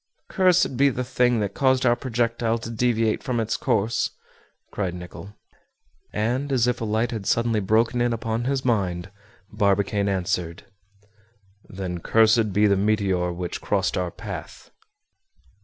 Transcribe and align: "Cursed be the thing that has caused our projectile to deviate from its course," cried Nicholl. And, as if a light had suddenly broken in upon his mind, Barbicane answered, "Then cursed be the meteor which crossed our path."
"Cursed 0.29 0.77
be 0.77 0.89
the 0.89 1.03
thing 1.03 1.41
that 1.41 1.51
has 1.51 1.57
caused 1.59 1.85
our 1.85 1.95
projectile 1.95 2.57
to 2.57 2.71
deviate 2.71 3.21
from 3.21 3.39
its 3.39 3.55
course," 3.55 4.09
cried 4.71 4.95
Nicholl. 4.95 5.35
And, 6.11 6.51
as 6.51 6.65
if 6.65 6.81
a 6.81 6.85
light 6.85 7.11
had 7.11 7.27
suddenly 7.27 7.59
broken 7.59 8.01
in 8.01 8.11
upon 8.11 8.45
his 8.45 8.65
mind, 8.65 9.11
Barbicane 9.53 10.09
answered, 10.09 10.65
"Then 11.69 11.99
cursed 11.99 12.51
be 12.51 12.65
the 12.65 12.75
meteor 12.75 13.31
which 13.31 13.61
crossed 13.61 13.95
our 13.95 14.09
path." 14.09 14.71